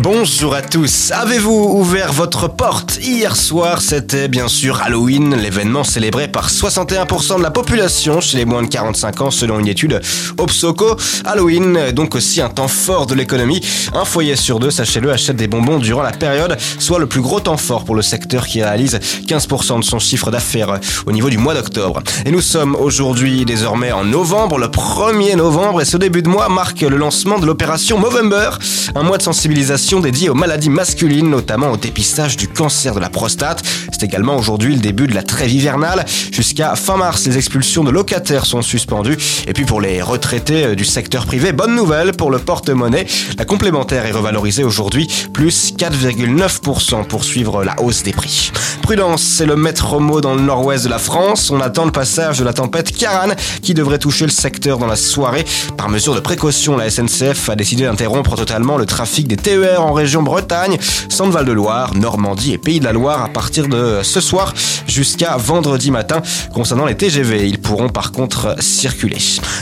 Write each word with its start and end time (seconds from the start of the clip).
Bonjour 0.00 0.54
à 0.54 0.62
tous. 0.62 1.12
Avez-vous 1.12 1.76
ouvert 1.76 2.12
votre 2.12 2.48
porte 2.48 2.98
Hier 3.00 3.36
soir, 3.36 3.80
c'était 3.80 4.26
bien 4.26 4.48
sûr 4.48 4.82
Halloween, 4.82 5.36
l'événement 5.36 5.84
célébré 5.84 6.26
par 6.26 6.50
61% 6.50 7.38
de 7.38 7.42
la 7.42 7.52
population 7.52 8.20
chez 8.20 8.38
les 8.38 8.44
moins 8.44 8.62
de 8.62 8.66
45 8.66 9.20
ans 9.20 9.30
selon 9.30 9.60
une 9.60 9.68
étude 9.68 10.00
Opsoco. 10.36 10.96
Halloween, 11.24 11.92
donc 11.92 12.16
aussi 12.16 12.40
un 12.40 12.48
temps 12.48 12.66
fort 12.66 13.06
de 13.06 13.14
l'économie. 13.14 13.60
Un 13.94 14.04
foyer 14.04 14.34
sur 14.34 14.58
deux, 14.58 14.72
sachez-le, 14.72 15.12
achète 15.12 15.36
des 15.36 15.46
bonbons 15.46 15.78
durant 15.78 16.02
la 16.02 16.12
période, 16.12 16.56
soit 16.80 16.98
le 16.98 17.06
plus 17.06 17.20
gros 17.20 17.38
temps 17.38 17.56
fort 17.56 17.84
pour 17.84 17.94
le 17.94 18.02
secteur 18.02 18.46
qui 18.46 18.62
réalise 18.62 18.98
15% 19.28 19.78
de 19.78 19.84
son 19.84 20.00
chiffre 20.00 20.32
d'affaires 20.32 20.80
au 21.06 21.12
niveau 21.12 21.30
du 21.30 21.38
mois 21.38 21.54
d'octobre. 21.54 22.02
Et 22.26 22.32
nous 22.32 22.40
sommes 22.40 22.74
aujourd'hui 22.74 23.44
désormais 23.44 23.92
en 23.92 24.04
novembre, 24.04 24.58
le 24.58 24.66
1er 24.66 25.36
novembre, 25.36 25.82
et 25.82 25.84
ce 25.84 25.98
début 25.98 26.22
de 26.22 26.28
mois 26.28 26.48
marque 26.48 26.80
le 26.80 26.96
lancement 26.96 27.38
de 27.38 27.46
l'opération 27.46 27.98
Movember, 27.98 28.50
un 28.96 29.02
mois 29.02 29.18
de 29.18 29.22
sensibilisation 29.22 29.83
dédiée 29.92 30.30
aux 30.30 30.34
maladies 30.34 30.70
masculines, 30.70 31.28
notamment 31.28 31.70
au 31.70 31.76
dépistage 31.76 32.36
du 32.36 32.48
cancer 32.48 32.94
de 32.94 33.00
la 33.00 33.10
prostate. 33.10 33.62
C'est 33.92 34.02
également 34.02 34.36
aujourd'hui 34.36 34.74
le 34.74 34.80
début 34.80 35.06
de 35.06 35.14
la 35.14 35.22
trêve 35.22 35.52
hivernale. 35.52 36.06
Jusqu'à 36.32 36.74
fin 36.74 36.96
mars, 36.96 37.26
les 37.26 37.36
expulsions 37.36 37.84
de 37.84 37.90
locataires 37.90 38.46
sont 38.46 38.62
suspendues. 38.62 39.18
Et 39.46 39.52
puis 39.52 39.64
pour 39.64 39.80
les 39.80 40.00
retraités 40.00 40.64
euh, 40.64 40.74
du 40.74 40.84
secteur 40.84 41.26
privé, 41.26 41.52
bonne 41.52 41.76
nouvelle 41.76 42.12
pour 42.12 42.30
le 42.30 42.38
porte-monnaie. 42.38 43.06
La 43.38 43.44
complémentaire 43.44 44.06
est 44.06 44.12
revalorisée 44.12 44.64
aujourd'hui, 44.64 45.06
plus 45.32 45.74
4,9% 45.76 47.06
pour 47.06 47.22
suivre 47.24 47.62
la 47.62 47.80
hausse 47.80 48.02
des 48.02 48.12
prix. 48.12 48.52
Prudence, 48.82 49.22
c'est 49.22 49.46
le 49.46 49.56
maître 49.56 49.98
mot 50.00 50.20
dans 50.20 50.34
le 50.34 50.40
nord-ouest 50.40 50.84
de 50.84 50.90
la 50.90 50.98
France. 50.98 51.50
On 51.50 51.60
attend 51.60 51.84
le 51.84 51.92
passage 51.92 52.38
de 52.38 52.44
la 52.44 52.54
tempête 52.54 52.96
Karan 52.96 53.34
qui 53.62 53.74
devrait 53.74 53.98
toucher 53.98 54.24
le 54.24 54.30
secteur 54.30 54.78
dans 54.78 54.86
la 54.86 54.96
soirée. 54.96 55.44
Par 55.76 55.88
mesure 55.88 56.14
de 56.14 56.20
précaution, 56.20 56.76
la 56.76 56.90
SNCF 56.90 57.50
a 57.50 57.56
décidé 57.56 57.84
d'interrompre 57.84 58.34
totalement 58.34 58.78
le 58.78 58.86
trafic 58.86 59.28
des 59.28 59.36
TER 59.36 59.73
en 59.76 59.92
région 59.92 60.22
Bretagne, 60.22 60.78
Centre-Val-de-Loire, 61.08 61.94
Normandie 61.94 62.52
et 62.52 62.58
Pays 62.58 62.80
de 62.80 62.84
la 62.84 62.92
Loire 62.92 63.24
à 63.24 63.28
partir 63.28 63.68
de 63.68 64.00
ce 64.02 64.20
soir 64.20 64.52
jusqu'à 64.86 65.36
vendredi 65.36 65.90
matin. 65.90 66.22
Concernant 66.52 66.86
les 66.86 66.96
TGV, 66.96 67.48
ils 67.48 67.60
pourront 67.60 67.88
par 67.88 68.12
contre 68.12 68.56
circuler. 68.60 69.18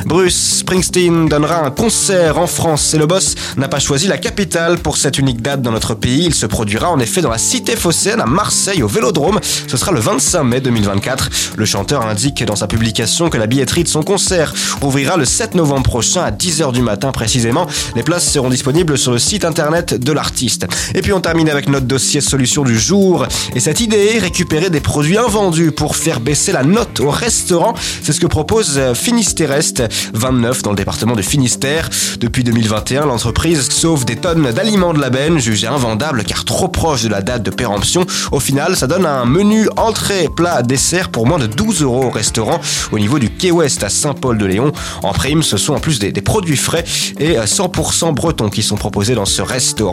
Bruce 0.06 0.58
Springsteen 0.58 1.28
donnera 1.28 1.64
un 1.64 1.70
concert 1.70 2.38
en 2.38 2.46
France 2.46 2.94
et 2.94 2.98
le 2.98 3.06
boss 3.06 3.34
n'a 3.56 3.68
pas 3.68 3.78
choisi 3.78 4.06
la 4.06 4.18
capitale 4.18 4.78
pour 4.78 4.96
cette 4.96 5.18
unique 5.18 5.42
date 5.42 5.62
dans 5.62 5.72
notre 5.72 5.94
pays. 5.94 6.26
Il 6.26 6.34
se 6.34 6.46
produira 6.46 6.90
en 6.90 6.98
effet 6.98 7.20
dans 7.20 7.30
la 7.30 7.38
cité 7.38 7.76
phocéenne 7.76 8.20
à 8.20 8.26
Marseille 8.26 8.82
au 8.82 8.88
Vélodrome. 8.88 9.40
Ce 9.68 9.76
sera 9.76 9.92
le 9.92 10.00
25 10.00 10.42
mai 10.44 10.60
2024. 10.60 11.30
Le 11.56 11.64
chanteur 11.64 12.06
indique 12.06 12.44
dans 12.44 12.56
sa 12.56 12.66
publication 12.66 13.30
que 13.30 13.38
la 13.38 13.46
billetterie 13.46 13.84
de 13.84 13.88
son 13.88 14.02
concert 14.02 14.52
ouvrira 14.82 15.16
le 15.16 15.24
7 15.24 15.54
novembre 15.54 15.84
prochain 15.84 16.22
à 16.22 16.30
10h 16.30 16.72
du 16.72 16.82
matin 16.82 17.12
précisément. 17.12 17.66
Les 17.96 18.02
places 18.02 18.30
seront 18.30 18.48
disponibles 18.48 18.98
sur 18.98 19.12
le 19.12 19.18
site 19.18 19.44
internet 19.44 19.94
de 20.04 20.12
l'artiste. 20.12 20.66
Et 20.94 21.02
puis 21.02 21.12
on 21.12 21.20
termine 21.20 21.48
avec 21.48 21.68
notre 21.68 21.86
dossier 21.86 22.20
solution 22.20 22.62
du 22.62 22.78
jour. 22.78 23.26
Et 23.54 23.60
cette 23.60 23.80
idée, 23.80 24.18
récupérer 24.18 24.70
des 24.70 24.80
produits 24.80 25.18
invendus 25.18 25.72
pour 25.72 25.96
faire 25.96 26.20
baisser 26.20 26.52
la 26.52 26.64
note 26.64 27.00
au 27.00 27.10
restaurant, 27.10 27.74
c'est 28.02 28.12
ce 28.12 28.20
que 28.20 28.26
propose 28.26 28.80
Finistérest 28.94 29.82
29 30.14 30.62
dans 30.62 30.70
le 30.70 30.76
département 30.76 31.14
de 31.14 31.22
Finistère. 31.22 31.88
Depuis 32.20 32.44
2021, 32.44 33.06
l'entreprise 33.06 33.68
sauve 33.70 34.04
des 34.04 34.16
tonnes 34.16 34.50
d'aliments 34.52 34.94
de 34.94 35.00
la 35.00 35.10
benne 35.10 35.38
jugés 35.38 35.66
invendables 35.66 36.24
car 36.24 36.44
trop 36.44 36.68
proches 36.68 37.02
de 37.02 37.08
la 37.08 37.22
date 37.22 37.42
de 37.42 37.50
péremption. 37.50 38.04
Au 38.30 38.40
final, 38.40 38.76
ça 38.76 38.86
donne 38.86 39.06
un 39.06 39.24
menu 39.24 39.68
entrée, 39.76 40.28
plat, 40.34 40.62
dessert 40.62 41.10
pour 41.10 41.26
moins 41.26 41.38
de 41.38 41.46
12 41.46 41.82
euros 41.82 42.04
au 42.04 42.10
restaurant 42.10 42.60
au 42.90 42.98
niveau 42.98 43.18
du 43.18 43.30
Quai 43.30 43.50
Ouest 43.50 43.82
à 43.82 43.88
Saint-Paul-de-Léon. 43.88 44.72
En 45.02 45.12
prime, 45.12 45.42
ce 45.42 45.56
sont 45.56 45.74
en 45.74 45.80
plus 45.80 45.98
des, 45.98 46.12
des 46.12 46.22
produits 46.22 46.56
frais 46.56 46.84
et 47.18 47.36
100% 47.36 48.14
bretons 48.14 48.48
qui 48.48 48.62
sont 48.62 48.76
proposés 48.76 49.14
dans 49.14 49.26
ce 49.26 49.42
restaurant 49.42 49.91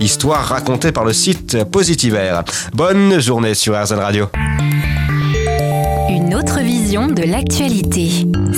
histoire 0.00 0.44
racontée 0.44 0.92
par 0.92 1.04
le 1.04 1.12
site 1.12 1.64
Positivaire. 1.64 2.44
Bonne 2.72 3.20
journée 3.20 3.54
sur 3.54 3.80
RZN 3.80 3.98
Radio. 3.98 4.26
Une 6.08 6.34
autre 6.34 6.60
vision 6.60 7.08
de 7.08 7.22
l'actualité. 7.22 8.10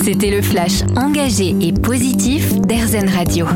C'était 0.03 0.31
le 0.31 0.43
flash 0.43 0.83
engagé 0.97 1.55
et 1.61 1.73
positif 1.73 2.55
d'RZN 2.61 3.09
Radio. 3.09 3.47